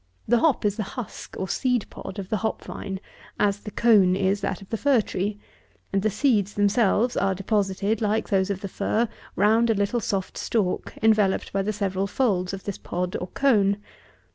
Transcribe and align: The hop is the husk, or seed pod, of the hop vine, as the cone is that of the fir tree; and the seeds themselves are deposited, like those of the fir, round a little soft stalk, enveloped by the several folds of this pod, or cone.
The 0.27 0.39
hop 0.39 0.65
is 0.65 0.77
the 0.77 0.81
husk, 0.97 1.35
or 1.37 1.47
seed 1.47 1.85
pod, 1.91 2.17
of 2.17 2.29
the 2.29 2.37
hop 2.37 2.63
vine, 2.63 2.99
as 3.39 3.59
the 3.59 3.69
cone 3.69 4.15
is 4.15 4.41
that 4.41 4.59
of 4.59 4.71
the 4.71 4.77
fir 4.77 4.99
tree; 4.99 5.37
and 5.93 6.01
the 6.01 6.09
seeds 6.09 6.55
themselves 6.55 7.15
are 7.15 7.35
deposited, 7.35 8.01
like 8.01 8.29
those 8.29 8.49
of 8.49 8.61
the 8.61 8.67
fir, 8.67 9.07
round 9.35 9.69
a 9.69 9.75
little 9.75 9.99
soft 9.99 10.39
stalk, 10.39 10.91
enveloped 11.03 11.53
by 11.53 11.61
the 11.61 11.71
several 11.71 12.07
folds 12.07 12.51
of 12.51 12.63
this 12.63 12.79
pod, 12.79 13.15
or 13.21 13.27
cone. 13.27 13.77